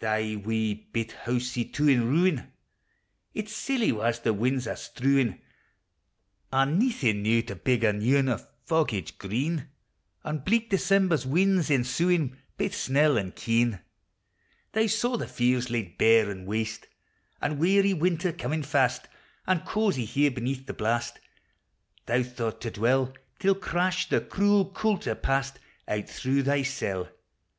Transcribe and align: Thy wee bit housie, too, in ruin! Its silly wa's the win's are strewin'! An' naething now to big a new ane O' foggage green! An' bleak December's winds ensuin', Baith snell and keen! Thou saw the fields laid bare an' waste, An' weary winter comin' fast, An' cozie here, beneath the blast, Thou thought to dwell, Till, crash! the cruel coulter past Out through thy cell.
Thy 0.00 0.36
wee 0.42 0.72
bit 0.94 1.12
housie, 1.12 1.66
too, 1.66 1.86
in 1.86 2.08
ruin! 2.08 2.50
Its 3.34 3.52
silly 3.52 3.92
wa's 3.92 4.20
the 4.20 4.32
win's 4.32 4.66
are 4.66 4.74
strewin'! 4.74 5.38
An' 6.50 6.78
naething 6.78 7.22
now 7.22 7.42
to 7.42 7.54
big 7.56 7.84
a 7.84 7.92
new 7.92 8.16
ane 8.16 8.30
O' 8.30 8.38
foggage 8.64 9.18
green! 9.18 9.68
An' 10.24 10.38
bleak 10.38 10.70
December's 10.70 11.26
winds 11.26 11.68
ensuin', 11.68 12.38
Baith 12.56 12.74
snell 12.74 13.18
and 13.18 13.36
keen! 13.36 13.80
Thou 14.72 14.86
saw 14.86 15.18
the 15.18 15.28
fields 15.28 15.68
laid 15.68 15.98
bare 15.98 16.30
an' 16.30 16.46
waste, 16.46 16.86
An' 17.42 17.58
weary 17.58 17.92
winter 17.92 18.32
comin' 18.32 18.62
fast, 18.62 19.08
An' 19.46 19.60
cozie 19.66 20.06
here, 20.06 20.30
beneath 20.30 20.64
the 20.64 20.72
blast, 20.72 21.20
Thou 22.06 22.22
thought 22.22 22.62
to 22.62 22.70
dwell, 22.70 23.12
Till, 23.38 23.54
crash! 23.54 24.08
the 24.08 24.22
cruel 24.22 24.70
coulter 24.70 25.14
past 25.14 25.58
Out 25.86 26.08
through 26.08 26.44
thy 26.44 26.62
cell. 26.62 27.10